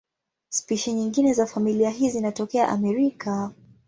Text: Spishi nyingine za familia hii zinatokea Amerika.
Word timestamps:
Spishi 0.49 0.93
nyingine 0.93 1.33
za 1.33 1.45
familia 1.45 1.89
hii 1.89 2.09
zinatokea 2.09 2.69
Amerika. 2.69 3.51